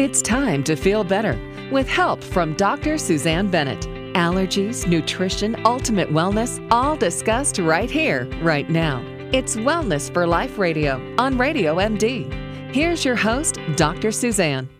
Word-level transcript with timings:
It's 0.00 0.22
time 0.22 0.64
to 0.64 0.76
feel 0.76 1.04
better 1.04 1.38
with 1.70 1.86
help 1.86 2.24
from 2.24 2.54
Dr. 2.54 2.96
Susanne 2.96 3.50
Bennett. 3.50 3.82
Allergies, 4.14 4.86
nutrition, 4.86 5.54
ultimate 5.66 6.08
wellness, 6.08 6.66
all 6.70 6.96
discussed 6.96 7.58
right 7.58 7.90
here, 7.90 8.24
right 8.40 8.70
now. 8.70 9.04
It's 9.34 9.56
Wellness 9.56 10.10
for 10.10 10.26
Life 10.26 10.56
Radio 10.56 11.14
on 11.18 11.36
Radio 11.36 11.74
MD. 11.76 12.32
Here's 12.74 13.04
your 13.04 13.14
host, 13.14 13.58
Dr. 13.76 14.10
Susanne. 14.10 14.70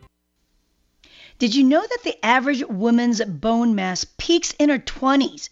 Did 1.38 1.54
you 1.54 1.64
know 1.64 1.82
that 1.82 2.02
the 2.02 2.16
average 2.24 2.64
woman's 2.70 3.22
bone 3.22 3.74
mass 3.74 4.06
peaks 4.16 4.54
in 4.58 4.70
her 4.70 4.78
20s? 4.78 5.50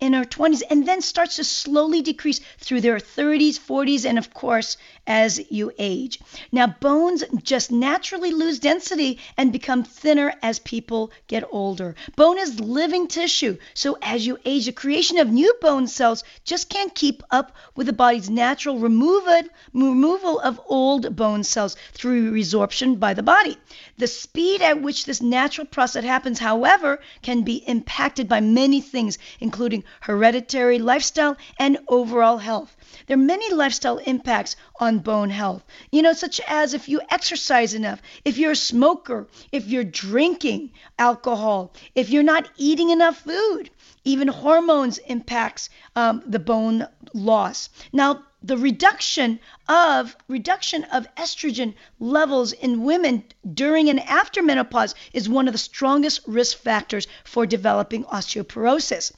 In 0.00 0.14
our 0.14 0.24
20s 0.24 0.62
and 0.70 0.86
then 0.86 1.00
starts 1.02 1.36
to 1.36 1.44
slowly 1.44 2.02
decrease 2.02 2.40
through 2.58 2.80
their 2.80 2.96
30s, 2.96 3.58
40s, 3.58 4.04
and 4.04 4.18
of 4.18 4.32
course, 4.32 4.76
as 5.06 5.40
you 5.50 5.72
age. 5.78 6.18
Now, 6.50 6.66
bones 6.66 7.22
just 7.42 7.70
naturally 7.70 8.32
lose 8.32 8.58
density 8.58 9.18
and 9.36 9.52
become 9.52 9.82
thinner 9.82 10.32
as 10.42 10.58
people 10.58 11.10
get 11.26 11.44
older. 11.50 11.94
Bone 12.16 12.38
is 12.38 12.60
living 12.60 13.08
tissue, 13.08 13.58
so 13.74 13.98
as 14.00 14.26
you 14.26 14.38
age, 14.44 14.66
the 14.66 14.72
creation 14.72 15.18
of 15.18 15.30
new 15.30 15.52
bone 15.60 15.86
cells 15.86 16.24
just 16.44 16.68
can't 16.68 16.94
keep 16.94 17.22
up 17.30 17.54
with 17.76 17.86
the 17.86 17.92
body's 17.92 18.30
natural 18.30 18.78
removal, 18.78 19.42
removal 19.72 20.40
of 20.40 20.60
old 20.66 21.14
bone 21.14 21.44
cells 21.44 21.76
through 21.92 22.32
resorption 22.32 22.98
by 22.98 23.14
the 23.14 23.22
body. 23.22 23.56
The 23.98 24.06
speed 24.06 24.62
at 24.62 24.80
which 24.80 25.04
this 25.04 25.20
natural 25.20 25.66
process 25.66 26.04
happens, 26.04 26.38
however, 26.38 27.00
can 27.22 27.42
be 27.42 27.56
impacted 27.66 28.28
by 28.28 28.40
many 28.40 28.80
things, 28.80 29.18
including 29.40 29.84
hereditary 30.00 30.78
lifestyle, 30.78 31.36
and 31.58 31.78
overall 31.88 32.38
health. 32.38 32.76
There 33.06 33.16
are 33.16 33.20
many 33.20 33.52
lifestyle 33.52 33.98
impacts 33.98 34.56
on 34.78 34.98
bone 35.00 35.30
health, 35.30 35.64
you 35.90 36.02
know, 36.02 36.12
such 36.12 36.40
as 36.46 36.74
if 36.74 36.88
you 36.88 37.00
exercise 37.10 37.74
enough, 37.74 38.00
if 38.24 38.38
you're 38.38 38.52
a 38.52 38.56
smoker, 38.56 39.26
if 39.52 39.66
you're 39.66 39.84
drinking 39.84 40.72
alcohol, 40.98 41.72
if 41.94 42.10
you're 42.10 42.22
not 42.22 42.48
eating 42.56 42.90
enough 42.90 43.18
food. 43.18 43.70
Even 44.04 44.28
hormones 44.28 44.98
impacts 44.98 45.68
um, 45.94 46.22
the 46.26 46.38
bone 46.38 46.86
loss. 47.12 47.68
Now, 47.92 48.24
the 48.42 48.56
reduction 48.56 49.38
of 49.68 50.16
reduction 50.26 50.84
of 50.84 51.06
estrogen 51.16 51.74
levels 51.98 52.52
in 52.52 52.84
women 52.84 53.24
during 53.52 53.90
and 53.90 54.00
after 54.00 54.42
menopause 54.42 54.94
is 55.12 55.28
one 55.28 55.46
of 55.46 55.52
the 55.52 55.58
strongest 55.58 56.20
risk 56.26 56.56
factors 56.56 57.06
for 57.24 57.44
developing 57.44 58.04
osteoporosis. 58.04 59.12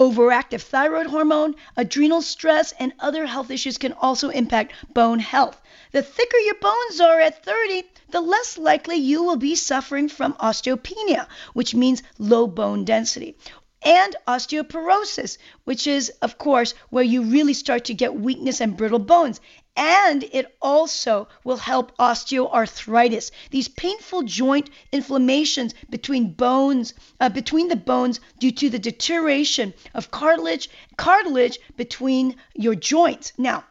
Overactive 0.00 0.62
thyroid 0.62 1.08
hormone, 1.08 1.54
adrenal 1.76 2.22
stress, 2.22 2.72
and 2.78 2.94
other 3.00 3.26
health 3.26 3.50
issues 3.50 3.76
can 3.76 3.92
also 3.92 4.30
impact 4.30 4.72
bone 4.94 5.18
health. 5.18 5.60
The 5.92 6.02
thicker 6.02 6.38
your 6.38 6.54
bones 6.54 7.02
are 7.02 7.20
at 7.20 7.44
30, 7.44 7.84
the 8.08 8.22
less 8.22 8.56
likely 8.56 8.96
you 8.96 9.22
will 9.22 9.36
be 9.36 9.54
suffering 9.54 10.08
from 10.08 10.32
osteopenia, 10.40 11.26
which 11.52 11.74
means 11.74 12.02
low 12.18 12.46
bone 12.46 12.86
density, 12.86 13.36
and 13.82 14.16
osteoporosis, 14.26 15.36
which 15.64 15.86
is, 15.86 16.08
of 16.22 16.38
course, 16.38 16.72
where 16.88 17.04
you 17.04 17.20
really 17.22 17.52
start 17.52 17.84
to 17.84 17.92
get 17.92 18.14
weakness 18.14 18.62
and 18.62 18.78
brittle 18.78 18.98
bones. 18.98 19.38
And 19.76 20.24
it 20.32 20.56
also 20.60 21.28
will 21.44 21.56
help 21.56 21.96
osteoarthritis, 21.96 23.30
these 23.50 23.68
painful 23.68 24.22
joint 24.22 24.68
inflammations 24.92 25.74
between 25.88 26.32
bones, 26.32 26.94
uh, 27.20 27.28
between 27.28 27.68
the 27.68 27.76
bones 27.76 28.20
due 28.38 28.52
to 28.52 28.68
the 28.68 28.78
deterioration 28.78 29.72
of 29.94 30.10
cartilage, 30.10 30.68
cartilage 30.96 31.58
between 31.76 32.36
your 32.54 32.74
joints. 32.74 33.32
Now, 33.38 33.64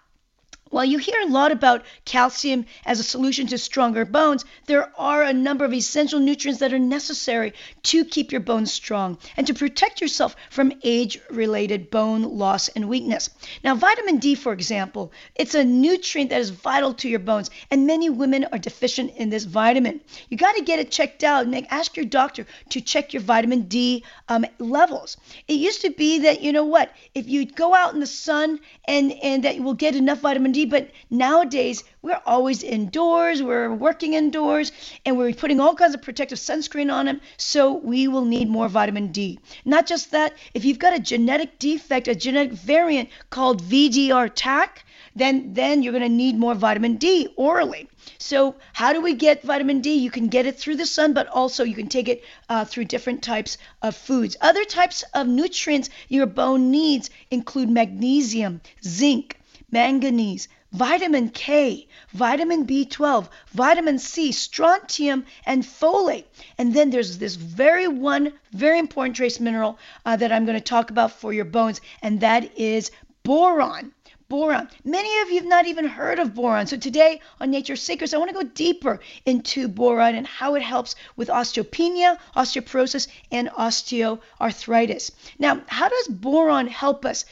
while 0.69 0.85
you 0.85 0.97
hear 0.97 1.19
a 1.21 1.31
lot 1.31 1.51
about 1.51 1.83
calcium 2.05 2.65
as 2.85 2.99
a 2.99 3.03
solution 3.03 3.47
to 3.47 3.57
stronger 3.57 4.05
bones, 4.05 4.45
there 4.65 4.91
are 4.97 5.23
a 5.23 5.33
number 5.33 5.65
of 5.65 5.73
essential 5.73 6.19
nutrients 6.19 6.59
that 6.59 6.73
are 6.73 6.79
necessary 6.79 7.53
to 7.83 8.05
keep 8.05 8.31
your 8.31 8.41
bones 8.41 8.71
strong 8.71 9.17
and 9.37 9.47
to 9.47 9.53
protect 9.53 10.01
yourself 10.01 10.35
from 10.49 10.73
age 10.83 11.19
related 11.29 11.89
bone 11.89 12.21
loss 12.21 12.67
and 12.69 12.87
weakness. 12.87 13.29
Now, 13.63 13.75
vitamin 13.75 14.17
D, 14.17 14.35
for 14.35 14.53
example, 14.53 15.11
it's 15.35 15.55
a 15.55 15.63
nutrient 15.63 16.29
that 16.29 16.41
is 16.41 16.49
vital 16.49 16.93
to 16.95 17.09
your 17.09 17.19
bones, 17.19 17.49
and 17.71 17.87
many 17.87 18.09
women 18.09 18.45
are 18.51 18.59
deficient 18.59 19.15
in 19.15 19.29
this 19.29 19.45
vitamin. 19.45 20.01
You 20.29 20.37
got 20.37 20.55
to 20.55 20.63
get 20.63 20.79
it 20.79 20.91
checked 20.91 21.23
out 21.23 21.45
and 21.45 21.67
ask 21.71 21.97
your 21.97 22.05
doctor 22.05 22.45
to 22.69 22.81
check 22.81 23.13
your 23.13 23.21
vitamin 23.21 23.63
D 23.63 24.03
um, 24.27 24.45
levels. 24.59 25.17
It 25.47 25.53
used 25.53 25.81
to 25.81 25.89
be 25.89 26.19
that, 26.19 26.41
you 26.41 26.51
know 26.51 26.65
what, 26.65 26.91
if 27.15 27.27
you 27.27 27.45
go 27.45 27.73
out 27.73 27.93
in 27.93 27.99
the 27.99 28.07
sun 28.07 28.59
and, 28.87 29.11
and 29.23 29.43
that 29.43 29.55
you 29.55 29.63
will 29.63 29.73
get 29.73 29.95
enough 29.95 30.19
vitamin 30.19 30.51
D 30.51 30.58
but 30.65 30.89
nowadays 31.09 31.83
we're 32.01 32.21
always 32.25 32.63
indoors, 32.63 33.43
we're 33.43 33.73
working 33.73 34.13
indoors, 34.13 34.71
and 35.05 35.17
we're 35.17 35.33
putting 35.33 35.59
all 35.59 35.75
kinds 35.75 35.93
of 35.93 36.01
protective 36.01 36.37
sunscreen 36.37 36.91
on 36.91 37.05
them, 37.05 37.21
so 37.37 37.73
we 37.73 38.07
will 38.07 38.25
need 38.25 38.49
more 38.49 38.69
vitamin 38.69 39.11
D. 39.11 39.39
Not 39.65 39.85
just 39.85 40.11
that, 40.11 40.33
if 40.53 40.65
you've 40.65 40.79
got 40.79 40.93
a 40.93 40.99
genetic 40.99 41.59
defect, 41.59 42.07
a 42.07 42.15
genetic 42.15 42.53
variant 42.53 43.09
called 43.29 43.61
VDR 43.63 44.29
Taq, 44.33 44.83
then 45.15 45.53
then 45.53 45.81
you're 45.81 45.91
going 45.93 46.03
to 46.03 46.09
need 46.09 46.37
more 46.37 46.55
vitamin 46.55 46.95
D 46.95 47.27
orally. 47.35 47.89
So 48.17 48.55
how 48.73 48.93
do 48.93 49.01
we 49.01 49.13
get 49.13 49.43
vitamin 49.43 49.81
D? 49.81 49.95
You 49.95 50.11
can 50.11 50.27
get 50.27 50.45
it 50.45 50.57
through 50.57 50.75
the 50.75 50.85
sun, 50.85 51.13
but 51.13 51.27
also 51.27 51.63
you 51.63 51.75
can 51.75 51.87
take 51.89 52.07
it 52.07 52.23
uh, 52.47 52.65
through 52.65 52.85
different 52.85 53.23
types 53.23 53.57
of 53.81 53.95
foods. 53.95 54.37
Other 54.41 54.65
types 54.65 55.03
of 55.13 55.27
nutrients 55.27 55.89
your 56.07 56.25
bone 56.25 56.71
needs 56.71 57.09
include 57.31 57.69
magnesium, 57.69 58.61
zinc, 58.83 59.38
manganese, 59.71 60.47
vitamin 60.71 61.29
K, 61.29 61.87
vitamin 62.13 62.65
B12, 62.65 63.27
vitamin 63.53 63.99
C, 63.99 64.31
strontium, 64.31 65.25
and 65.45 65.63
folate. 65.63 66.25
And 66.57 66.73
then 66.73 66.89
there's 66.89 67.17
this 67.17 67.35
very 67.35 67.87
one, 67.87 68.33
very 68.51 68.79
important 68.79 69.15
trace 69.15 69.39
mineral 69.39 69.79
uh, 70.05 70.15
that 70.15 70.31
I'm 70.31 70.45
going 70.45 70.57
to 70.57 70.63
talk 70.63 70.91
about 70.91 71.11
for 71.11 71.33
your 71.33 71.45
bones, 71.45 71.81
and 72.01 72.19
that 72.21 72.57
is 72.57 72.91
boron 73.23 73.93
boron. 74.29 74.69
Many 74.85 75.21
of 75.21 75.29
you 75.29 75.37
have 75.37 75.47
not 75.47 75.65
even 75.65 75.85
heard 75.85 76.19
of 76.19 76.35
boron. 76.35 76.67
So 76.67 76.77
today 76.77 77.19
on 77.41 77.49
Nature's 77.49 77.81
Secrets, 77.81 78.13
I 78.13 78.17
want 78.19 78.29
to 78.29 78.35
go 78.35 78.43
deeper 78.43 78.99
into 79.25 79.67
boron 79.67 80.13
and 80.13 80.27
how 80.27 80.53
it 80.53 80.61
helps 80.61 80.95
with 81.15 81.29
osteopenia, 81.29 82.17
osteoporosis, 82.35 83.07
and 83.31 83.49
osteoarthritis. 83.49 85.11
Now, 85.39 85.61
how 85.67 85.89
does 85.89 86.07
boron 86.09 86.67
help 86.67 87.05
us 87.05 87.25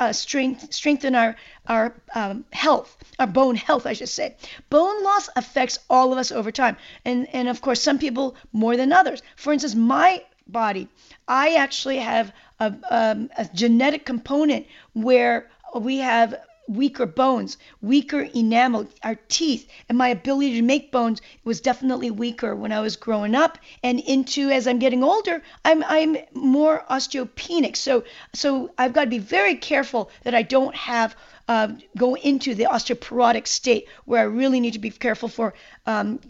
uh, 0.00 0.12
strength, 0.12 0.72
strengthen 0.72 1.14
our 1.14 1.36
our 1.66 1.94
um, 2.14 2.46
health, 2.50 2.96
our 3.18 3.26
bone 3.26 3.54
health, 3.54 3.84
I 3.84 3.92
should 3.92 4.08
say. 4.08 4.34
Bone 4.70 5.04
loss 5.04 5.28
affects 5.36 5.78
all 5.90 6.12
of 6.12 6.18
us 6.18 6.32
over 6.32 6.50
time, 6.50 6.78
and 7.04 7.28
and 7.34 7.46
of 7.46 7.60
course 7.60 7.82
some 7.82 7.98
people 7.98 8.36
more 8.52 8.74
than 8.78 8.90
others. 8.90 9.22
For 9.36 9.52
instance, 9.52 9.74
my 9.74 10.24
body, 10.46 10.88
I 11.28 11.56
actually 11.56 11.98
have 11.98 12.32
a, 12.58 12.74
um, 12.90 13.30
a 13.36 13.44
genetic 13.52 14.06
component 14.06 14.66
where 14.94 15.50
we 15.74 15.98
have 15.98 16.34
weaker 16.68 17.06
bones, 17.06 17.56
weaker 17.80 18.20
enamel, 18.20 18.86
our 19.02 19.16
teeth, 19.28 19.68
and 19.88 19.96
my 19.96 20.08
ability 20.08 20.54
to 20.54 20.62
make 20.62 20.92
bones 20.92 21.20
was 21.44 21.60
definitely 21.60 22.10
weaker 22.10 22.54
when 22.54 22.72
I 22.72 22.80
was 22.80 22.96
growing 22.96 23.34
up 23.34 23.58
and 23.82 23.98
into 24.00 24.50
as 24.50 24.66
I'm 24.66 24.78
getting 24.78 25.02
older, 25.02 25.42
I'm 25.64 25.82
I'm 25.84 26.18
more 26.34 26.84
osteopenic. 26.90 27.76
So 27.76 28.04
so 28.34 28.70
I've 28.76 28.92
got 28.92 29.04
to 29.04 29.10
be 29.10 29.18
very 29.18 29.56
careful 29.56 30.10
that 30.24 30.34
I 30.34 30.42
don't 30.42 30.76
have 30.76 31.16
uh, 31.48 31.68
go 31.96 32.14
into 32.14 32.54
the 32.54 32.64
osteoporotic 32.64 33.46
state 33.46 33.88
where 34.04 34.20
I 34.20 34.24
really 34.24 34.60
need 34.60 34.74
to 34.74 34.78
be 34.78 34.90
careful 34.90 35.30
for 35.30 35.54
um, 35.86 36.20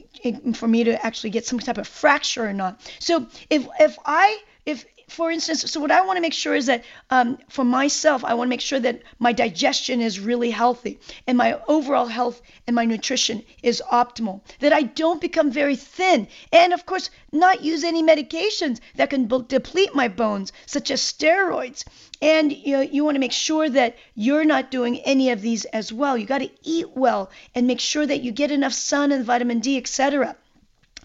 for 0.55 0.69
me 0.69 0.85
to 0.85 1.05
actually 1.05 1.31
get 1.31 1.47
some 1.47 1.59
type 1.59 1.79
of 1.79 1.89
fracture 1.89 2.47
or 2.47 2.53
not. 2.53 2.81
So 3.01 3.27
if 3.51 3.67
if 3.81 3.99
I 4.07 4.39
if 4.65 4.85
for 5.09 5.31
instance, 5.31 5.71
so 5.71 5.81
what 5.81 5.91
I 5.91 6.03
want 6.03 6.19
to 6.19 6.21
make 6.21 6.35
sure 6.35 6.55
is 6.55 6.67
that 6.67 6.85
um, 7.11 7.39
for 7.49 7.65
myself, 7.65 8.25
I 8.25 8.35
want 8.35 8.49
to 8.49 8.51
make 8.51 8.61
sure 8.61 8.79
that 8.79 9.03
my 9.19 9.33
digestion 9.33 10.01
is 10.01 10.21
really 10.21 10.51
healthy 10.51 11.01
and 11.27 11.39
my 11.39 11.59
overall 11.67 12.07
health 12.07 12.43
and 12.67 12.77
my 12.77 12.85
nutrition 12.85 13.43
is 13.63 13.83
optimal, 13.91 14.43
that 14.61 14.73
I 14.73 14.83
don't 14.83 15.21
become 15.21 15.51
very 15.51 15.77
thin, 15.77 16.29
and 16.53 16.73
of 16.73 16.85
course, 16.85 17.09
not 17.33 17.65
use 17.65 17.85
any 17.85 18.03
medications 18.03 18.81
that 18.97 19.11
can 19.11 19.27
deplete 19.47 19.95
my 19.95 20.09
bones, 20.09 20.53
such 20.67 20.91
as 20.91 21.01
steroids. 21.01 21.85
And 22.21 22.53
you, 22.53 22.73
know, 22.73 22.81
you 22.83 23.05
want 23.05 23.15
to 23.15 23.21
make 23.21 23.33
sure 23.33 23.69
that 23.71 23.97
you're 24.15 24.45
not 24.45 24.71
doing 24.71 24.99
any 25.01 25.31
of 25.31 25.41
these 25.41 25.65
as 25.67 25.93
well. 25.93 26.19
You 26.19 26.27
got 26.27 26.39
to 26.39 26.51
eat 26.63 26.91
well 26.95 27.31
and 27.55 27.67
make 27.67 27.81
sure 27.81 28.05
that 28.05 28.23
you 28.23 28.33
get 28.33 28.51
enough 28.51 28.73
sun 28.73 29.13
and 29.13 29.25
vitamin 29.25 29.61
D, 29.61 29.79
etc. 29.79 30.37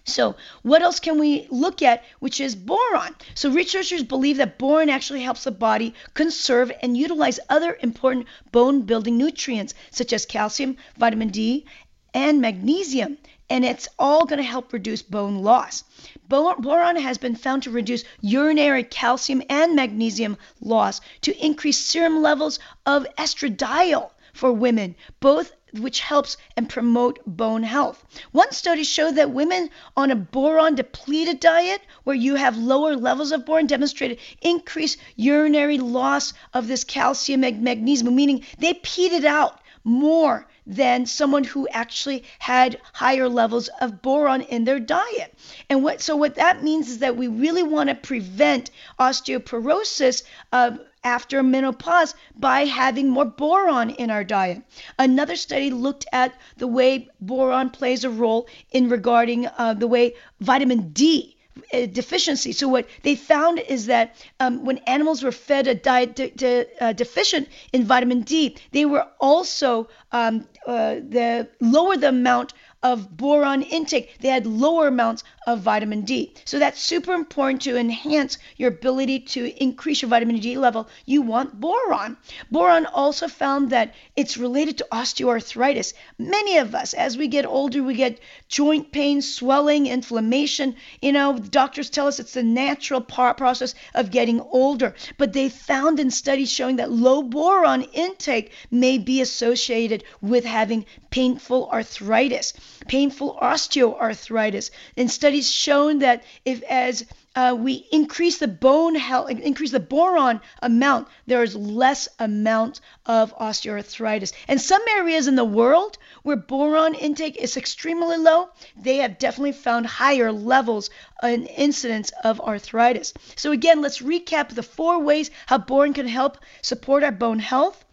So, 0.05 0.35
what 0.63 0.81
else 0.81 0.99
can 0.99 1.17
we 1.17 1.47
look 1.49 1.81
at, 1.81 2.03
which 2.19 2.41
is 2.41 2.55
boron? 2.55 3.15
So, 3.35 3.49
researchers 3.49 4.03
believe 4.03 4.35
that 4.35 4.57
boron 4.57 4.89
actually 4.89 5.21
helps 5.21 5.45
the 5.45 5.51
body 5.51 5.93
conserve 6.13 6.73
and 6.81 6.97
utilize 6.97 7.39
other 7.49 7.77
important 7.81 8.27
bone 8.51 8.81
building 8.81 9.17
nutrients, 9.17 9.73
such 9.91 10.11
as 10.11 10.25
calcium, 10.25 10.75
vitamin 10.97 11.29
D, 11.29 11.65
and 12.13 12.41
magnesium. 12.41 13.17
And 13.49 13.63
it's 13.63 13.87
all 13.97 14.25
going 14.25 14.39
to 14.39 14.43
help 14.43 14.73
reduce 14.73 15.01
bone 15.01 15.37
loss. 15.37 15.85
Boron 16.27 16.97
has 16.97 17.17
been 17.17 17.35
found 17.35 17.63
to 17.63 17.71
reduce 17.71 18.03
urinary 18.19 18.83
calcium 18.83 19.41
and 19.49 19.73
magnesium 19.73 20.37
loss, 20.59 20.99
to 21.21 21.45
increase 21.45 21.77
serum 21.77 22.21
levels 22.21 22.59
of 22.85 23.07
estradiol 23.17 24.11
for 24.33 24.51
women, 24.51 24.95
both 25.21 25.53
which 25.79 26.01
helps 26.01 26.37
and 26.55 26.69
promote 26.69 27.19
bone 27.25 27.63
health. 27.63 28.05
One 28.31 28.51
study 28.51 28.83
showed 28.83 29.15
that 29.15 29.31
women 29.31 29.69
on 29.97 30.11
a 30.11 30.15
boron 30.15 30.75
depleted 30.75 31.39
diet, 31.39 31.81
where 32.03 32.15
you 32.15 32.35
have 32.35 32.57
lower 32.57 32.95
levels 32.95 33.31
of 33.31 33.45
boron, 33.45 33.67
demonstrated 33.67 34.19
increased 34.41 34.99
urinary 35.15 35.77
loss 35.77 36.33
of 36.53 36.67
this 36.67 36.83
calcium 36.83 37.43
and 37.43 37.61
magnesium, 37.61 38.15
meaning 38.15 38.43
they 38.59 38.73
peed 38.75 39.11
it 39.11 39.25
out 39.25 39.59
more 39.83 40.47
than 40.65 41.05
someone 41.05 41.43
who 41.43 41.67
actually 41.69 42.23
had 42.39 42.79
higher 42.93 43.27
levels 43.27 43.67
of 43.81 44.01
boron 44.01 44.41
in 44.41 44.63
their 44.63 44.79
diet. 44.79 45.37
And 45.69 45.83
what 45.83 46.01
so 46.01 46.15
what 46.15 46.35
that 46.35 46.63
means 46.63 46.89
is 46.89 46.99
that 46.99 47.17
we 47.17 47.27
really 47.27 47.63
want 47.63 47.89
to 47.89 47.95
prevent 47.95 48.71
osteoporosis 48.99 50.23
uh, 50.53 50.77
after 51.03 51.43
menopause 51.43 52.15
by 52.35 52.65
having 52.65 53.09
more 53.09 53.25
boron 53.25 53.89
in 53.91 54.09
our 54.09 54.23
diet. 54.23 54.61
Another 54.97 55.35
study 55.35 55.69
looked 55.69 56.05
at 56.11 56.33
the 56.57 56.67
way 56.67 57.09
boron 57.19 57.69
plays 57.69 58.03
a 58.03 58.09
role 58.09 58.47
in 58.71 58.89
regarding 58.89 59.47
uh, 59.47 59.73
the 59.73 59.87
way 59.87 60.15
vitamin 60.39 60.91
D 60.91 61.35
uh, 61.73 61.85
deficiency. 61.85 62.51
So 62.51 62.67
what 62.67 62.87
they 63.03 63.15
found 63.15 63.59
is 63.59 63.85
that 63.87 64.15
um, 64.39 64.63
when 64.65 64.77
animals 64.79 65.23
were 65.23 65.31
fed 65.31 65.67
a 65.67 65.75
diet 65.75 66.15
de- 66.15 66.29
de- 66.31 66.65
uh, 66.81 66.93
deficient 66.93 67.47
in 67.71 67.85
vitamin 67.85 68.21
D, 68.21 68.55
they 68.71 68.85
were 68.85 69.07
also 69.19 69.89
um, 70.11 70.47
uh, 70.65 70.95
the 70.95 71.47
lower 71.59 71.97
the 71.97 72.09
amount 72.09 72.53
of 72.81 73.15
boron 73.15 73.61
intake, 73.61 74.17
they 74.19 74.27
had 74.27 74.45
lower 74.45 74.87
amounts 74.87 75.23
of 75.45 75.59
vitamin 75.59 76.01
D. 76.01 76.33
So 76.45 76.59
that's 76.59 76.81
super 76.81 77.13
important 77.13 77.61
to 77.63 77.77
enhance 77.77 78.37
your 78.57 78.69
ability 78.69 79.19
to 79.19 79.63
increase 79.63 80.01
your 80.01 80.09
vitamin 80.09 80.39
D 80.39 80.57
level. 80.57 80.87
You 81.05 81.21
want 81.21 81.59
boron. 81.59 82.17
Boron 82.51 82.85
also 82.85 83.27
found 83.27 83.69
that 83.69 83.93
it's 84.15 84.37
related 84.37 84.77
to 84.77 84.87
osteoarthritis. 84.91 85.93
Many 86.17 86.57
of 86.57 86.75
us, 86.75 86.93
as 86.93 87.17
we 87.17 87.27
get 87.27 87.45
older, 87.45 87.83
we 87.83 87.95
get 87.95 88.19
joint 88.47 88.91
pain, 88.91 89.21
swelling, 89.21 89.87
inflammation. 89.87 90.75
You 91.01 91.11
know, 91.11 91.37
doctors 91.37 91.89
tell 91.89 92.07
us 92.07 92.19
it's 92.19 92.33
the 92.33 92.43
natural 92.43 93.01
part 93.01 93.37
process 93.37 93.75
of 93.93 94.11
getting 94.11 94.39
older. 94.39 94.95
But 95.17 95.33
they 95.33 95.49
found 95.49 95.99
in 95.99 96.11
studies 96.11 96.51
showing 96.51 96.77
that 96.77 96.91
low 96.91 97.23
boron 97.23 97.83
intake 97.93 98.51
may 98.71 98.97
be 98.97 99.21
associated 99.21 100.03
with 100.21 100.45
having 100.45 100.85
painful 101.09 101.69
arthritis 101.71 102.53
painful 102.87 103.37
osteoarthritis. 103.41 104.71
And 104.97 105.09
studies 105.09 105.51
shown 105.51 105.99
that 105.99 106.23
if 106.45 106.63
as 106.63 107.05
uh, 107.35 107.55
we 107.57 107.87
increase 107.91 108.37
the 108.37 108.47
bone 108.47 108.95
health, 108.95 109.29
increase 109.29 109.71
the 109.71 109.79
boron 109.79 110.39
amount, 110.61 111.07
there 111.25 111.41
is 111.41 111.55
less 111.55 112.07
amount 112.19 112.79
of 113.05 113.35
osteoarthritis. 113.37 114.33
And 114.47 114.61
some 114.61 114.81
areas 114.89 115.27
in 115.27 115.35
the 115.35 115.43
world 115.43 115.97
where 116.21 116.35
boron 116.35 116.93
intake 116.93 117.37
is 117.37 117.57
extremely 117.57 118.17
low, 118.17 118.49
they 118.79 118.97
have 118.97 119.17
definitely 119.17 119.53
found 119.53 119.87
higher 119.87 120.31
levels 120.31 120.89
and 121.21 121.47
incidence 121.47 122.11
of 122.23 122.39
arthritis. 122.39 123.13
So 123.35 123.51
again, 123.51 123.81
let's 123.81 123.99
recap 123.99 124.49
the 124.49 124.63
four 124.63 124.99
ways 124.99 125.31
how 125.47 125.57
boron 125.57 125.93
can 125.93 126.07
help 126.07 126.37
support 126.61 127.03
our 127.03 127.11
bone 127.11 127.39
health. 127.39 127.83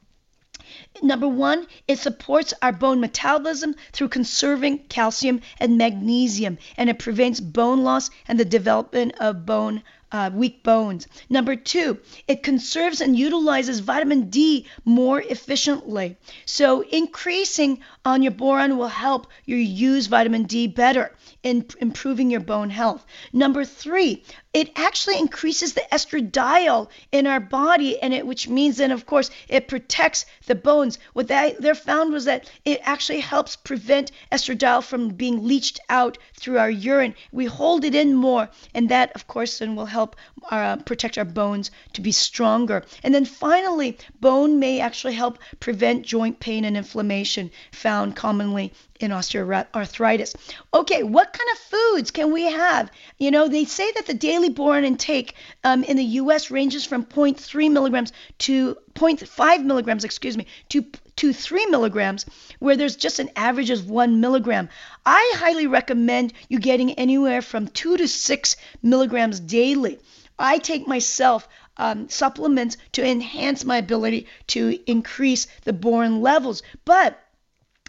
Number 1.02 1.28
one, 1.28 1.66
it 1.86 1.98
supports 1.98 2.52
our 2.60 2.72
bone 2.72 3.00
metabolism 3.00 3.74
through 3.92 4.08
conserving 4.08 4.78
calcium 4.88 5.40
and 5.58 5.78
magnesium, 5.78 6.58
and 6.76 6.90
it 6.90 6.98
prevents 6.98 7.40
bone 7.40 7.84
loss 7.84 8.10
and 8.26 8.38
the 8.38 8.44
development 8.44 9.14
of 9.20 9.46
bone 9.46 9.82
uh, 10.12 10.30
weak 10.34 10.62
bones. 10.62 11.06
Number 11.28 11.54
two, 11.54 11.98
it 12.26 12.42
conserves 12.42 13.00
and 13.00 13.16
utilizes 13.16 13.80
vitamin 13.80 14.28
D 14.30 14.66
more 14.84 15.20
efficiently. 15.20 16.16
So 16.44 16.80
increasing 16.80 17.80
on 18.04 18.22
your 18.22 18.32
boron 18.32 18.78
will 18.78 18.88
help 18.88 19.26
you 19.44 19.56
use 19.56 20.06
vitamin 20.06 20.44
D 20.44 20.66
better 20.66 21.12
in 21.42 21.66
improving 21.80 22.30
your 22.30 22.40
bone 22.40 22.70
health. 22.70 23.04
Number 23.32 23.64
three, 23.64 24.24
it 24.52 24.70
actually 24.74 25.18
increases 25.18 25.74
the 25.74 25.84
estradiol 25.92 26.88
in 27.12 27.26
our 27.26 27.40
body, 27.40 28.00
and 28.02 28.12
it 28.12 28.26
which 28.26 28.48
means 28.48 28.78
then 28.78 28.90
of 28.90 29.06
course 29.06 29.30
it 29.48 29.68
protects 29.68 30.26
the 30.46 30.54
bones. 30.54 30.98
What 31.12 31.28
they, 31.28 31.54
they 31.60 31.72
found 31.74 32.12
was 32.12 32.24
that 32.24 32.50
it 32.64 32.80
actually 32.82 33.20
helps 33.20 33.54
prevent 33.54 34.12
estradiol 34.32 34.82
from 34.82 35.10
being 35.10 35.46
leached 35.46 35.78
out 35.88 36.18
through 36.34 36.58
our 36.58 36.70
urine. 36.70 37.14
We 37.32 37.44
hold 37.44 37.84
it 37.84 37.94
in 37.94 38.14
more, 38.14 38.48
and 38.74 38.88
that 38.88 39.12
of 39.14 39.26
course 39.26 39.58
then 39.58 39.76
will 39.76 39.86
help 39.86 40.16
uh, 40.50 40.76
protect 40.76 41.16
our 41.16 41.24
bones 41.24 41.70
to 41.92 42.00
be 42.00 42.12
stronger. 42.12 42.82
And 43.04 43.14
then 43.14 43.24
finally, 43.24 43.98
bone 44.20 44.58
may 44.58 44.80
actually 44.80 45.14
help 45.14 45.38
prevent 45.60 46.04
joint 46.04 46.40
pain 46.40 46.64
and 46.64 46.76
inflammation 46.76 47.50
found 47.90 48.14
commonly 48.14 48.72
in 49.00 49.10
osteoarthritis. 49.10 50.36
Okay, 50.72 51.02
what 51.02 51.32
kind 51.32 51.50
of 51.50 51.58
foods 51.58 52.12
can 52.12 52.30
we 52.30 52.44
have? 52.44 52.88
You 53.18 53.32
know, 53.32 53.48
they 53.48 53.64
say 53.64 53.90
that 53.96 54.06
the 54.06 54.14
daily 54.14 54.48
boron 54.48 54.84
intake 54.84 55.34
um, 55.64 55.82
in 55.82 55.96
the 55.96 56.04
U.S. 56.22 56.52
ranges 56.52 56.86
from 56.86 57.04
0.3 57.04 57.68
milligrams 57.72 58.12
to 58.46 58.76
0.5 58.94 59.64
milligrams, 59.64 60.04
excuse 60.04 60.36
me, 60.36 60.46
to 60.68 60.84
to 61.16 61.32
3 61.32 61.66
milligrams, 61.66 62.26
where 62.60 62.76
there's 62.76 62.94
just 62.94 63.18
an 63.18 63.30
average 63.34 63.70
of 63.70 63.90
1 63.90 64.20
milligram. 64.20 64.68
I 65.04 65.32
highly 65.34 65.66
recommend 65.66 66.32
you 66.48 66.60
getting 66.60 66.92
anywhere 66.92 67.42
from 67.42 67.66
2 67.66 67.96
to 67.96 68.06
6 68.06 68.56
milligrams 68.84 69.40
daily. 69.40 69.98
I 70.38 70.58
take 70.58 70.86
myself 70.86 71.48
um, 71.76 72.08
supplements 72.08 72.76
to 72.92 73.04
enhance 73.04 73.64
my 73.64 73.78
ability 73.78 74.28
to 74.46 74.78
increase 74.86 75.48
the 75.64 75.72
boron 75.72 76.20
levels, 76.20 76.62
but 76.84 77.18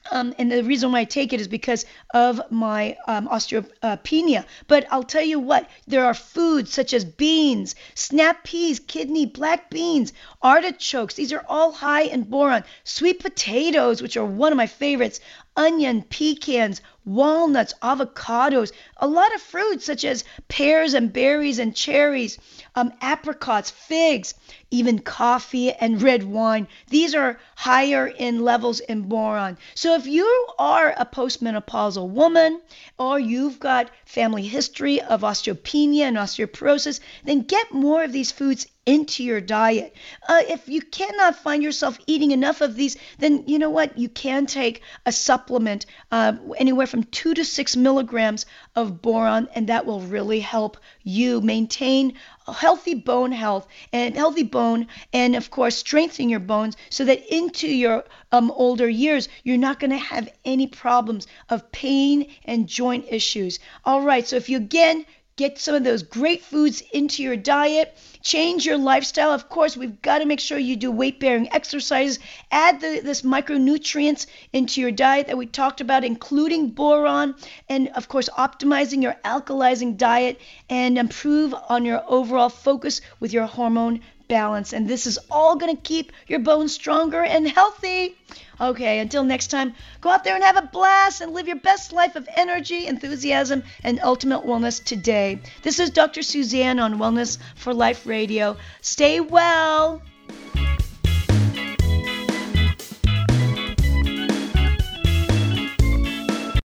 um, 0.09 0.33
and 0.37 0.51
the 0.51 0.63
reason 0.63 0.91
why 0.91 0.99
I 0.99 1.03
take 1.05 1.33
it 1.33 1.41
is 1.41 1.47
because 1.47 1.85
of 2.13 2.41
my 2.49 2.97
um, 3.07 3.27
osteopenia. 3.27 4.45
But 4.67 4.87
I'll 4.89 5.03
tell 5.03 5.23
you 5.23 5.39
what, 5.39 5.69
there 5.87 6.05
are 6.05 6.13
foods 6.13 6.73
such 6.73 6.93
as 6.93 7.05
beans, 7.05 7.75
snap 7.93 8.43
peas, 8.43 8.79
kidney, 8.79 9.25
black 9.25 9.69
beans, 9.69 10.13
artichokes. 10.41 11.15
These 11.15 11.33
are 11.33 11.45
all 11.47 11.71
high 11.71 12.03
in 12.03 12.23
boron. 12.23 12.63
Sweet 12.83 13.19
potatoes, 13.19 14.01
which 14.01 14.17
are 14.17 14.25
one 14.25 14.51
of 14.51 14.57
my 14.57 14.67
favorites, 14.67 15.19
onion, 15.55 16.01
pecans, 16.01 16.81
walnuts, 17.05 17.73
avocados, 17.81 18.71
a 18.97 19.07
lot 19.07 19.33
of 19.33 19.41
fruits 19.41 19.85
such 19.85 20.05
as 20.05 20.23
pears 20.47 20.93
and 20.93 21.11
berries 21.11 21.59
and 21.59 21.75
cherries, 21.75 22.37
um, 22.75 22.93
apricots, 23.01 23.71
figs, 23.71 24.33
even 24.69 24.99
coffee 24.99 25.71
and 25.73 26.01
red 26.01 26.23
wine. 26.23 26.67
These 26.87 27.13
are 27.13 27.39
higher 27.55 28.07
in 28.07 28.41
levels 28.41 28.79
in 28.79 29.03
boron. 29.03 29.57
So 29.75 29.95
if 29.95 30.07
you 30.07 30.47
are 30.57 30.93
a 30.97 31.05
postmenopausal 31.05 32.07
woman 32.07 32.61
or 32.97 33.19
you've 33.19 33.59
got 33.59 33.91
family 34.05 34.43
history 34.43 35.01
of 35.01 35.21
osteopenia 35.21 36.03
and 36.03 36.17
osteoporosis, 36.17 37.01
then 37.25 37.41
get 37.41 37.73
more 37.73 38.03
of 38.03 38.13
these 38.13 38.31
foods 38.31 38.67
into 38.85 39.23
your 39.23 39.41
diet. 39.41 39.95
Uh, 40.27 40.41
if 40.49 40.67
you 40.67 40.81
cannot 40.81 41.35
find 41.35 41.61
yourself 41.61 41.99
eating 42.07 42.31
enough 42.31 42.61
of 42.61 42.75
these, 42.75 42.97
then 43.19 43.43
you 43.45 43.59
know 43.59 43.69
what? 43.69 43.97
You 43.97 44.09
can 44.09 44.47
take 44.47 44.81
a 45.05 45.11
supplement 45.11 45.85
uh, 46.11 46.33
anywhere 46.57 46.87
from 46.91 47.03
two 47.05 47.33
to 47.33 47.45
six 47.45 47.77
milligrams 47.77 48.45
of 48.75 49.01
boron, 49.01 49.47
and 49.55 49.67
that 49.67 49.85
will 49.85 50.01
really 50.01 50.41
help 50.41 50.75
you 51.03 51.39
maintain 51.39 52.13
healthy 52.45 52.93
bone 52.93 53.31
health 53.31 53.65
and 53.93 54.13
healthy 54.13 54.43
bone, 54.43 54.85
and 55.13 55.33
of 55.37 55.49
course, 55.49 55.77
strengthening 55.77 56.29
your 56.29 56.41
bones 56.41 56.75
so 56.89 57.05
that 57.05 57.33
into 57.33 57.65
your 57.65 58.03
um, 58.33 58.51
older 58.51 58.89
years, 58.89 59.29
you're 59.45 59.55
not 59.57 59.79
going 59.79 59.91
to 59.91 59.97
have 59.97 60.27
any 60.43 60.67
problems 60.67 61.27
of 61.47 61.71
pain 61.71 62.29
and 62.43 62.67
joint 62.67 63.05
issues. 63.07 63.59
All 63.85 64.01
right, 64.01 64.27
so 64.27 64.35
if 64.35 64.49
you 64.49 64.57
again 64.57 65.05
get 65.41 65.59
some 65.59 65.75
of 65.75 65.83
those 65.83 66.03
great 66.03 66.43
foods 66.43 66.81
into 66.93 67.23
your 67.23 67.35
diet 67.35 67.97
change 68.21 68.65
your 68.65 68.77
lifestyle. 68.77 69.31
Of 69.31 69.49
course, 69.49 69.75
we've 69.75 70.01
got 70.01 70.19
to 70.19 70.25
make 70.25 70.39
sure 70.39 70.57
you 70.57 70.75
do 70.75 70.91
weight 70.91 71.19
bearing 71.19 71.51
exercises. 71.51 72.19
Add 72.51 72.79
the, 72.81 73.01
this 73.03 73.23
micronutrients 73.23 74.27
into 74.53 74.81
your 74.81 74.91
diet 74.91 75.27
that 75.27 75.37
we 75.37 75.47
talked 75.47 75.81
about, 75.81 76.03
including 76.03 76.69
boron, 76.69 77.35
and 77.67 77.89
of 77.89 78.07
course, 78.07 78.29
optimizing 78.37 79.01
your 79.01 79.15
alkalizing 79.25 79.97
diet 79.97 80.39
and 80.69 80.97
improve 80.97 81.55
on 81.69 81.85
your 81.85 82.03
overall 82.07 82.49
focus 82.49 83.01
with 83.19 83.33
your 83.33 83.45
hormone 83.45 84.01
balance. 84.31 84.71
And 84.71 84.87
this 84.87 85.05
is 85.05 85.19
all 85.29 85.57
going 85.57 85.75
to 85.75 85.81
keep 85.81 86.13
your 86.25 86.39
bones 86.39 86.71
stronger 86.73 87.21
and 87.21 87.45
healthy. 87.47 88.15
Okay, 88.61 88.99
until 88.99 89.23
next 89.23 89.47
time, 89.47 89.73
go 89.99 90.09
out 90.09 90.23
there 90.23 90.35
and 90.35 90.43
have 90.43 90.55
a 90.55 90.69
blast 90.71 91.19
and 91.19 91.33
live 91.33 91.47
your 91.47 91.59
best 91.59 91.91
life 91.91 92.15
of 92.15 92.29
energy, 92.37 92.87
enthusiasm, 92.87 93.61
and 93.83 93.99
ultimate 94.01 94.45
wellness 94.45 94.81
today. 94.81 95.41
This 95.63 95.79
is 95.79 95.89
Dr. 95.89 96.21
Susanne 96.21 96.79
on 96.79 96.97
Wellness 96.97 97.39
for 97.55 97.73
Life 97.73 98.05
Radio. 98.05 98.55
Stay 98.81 99.19
well. 99.19 100.01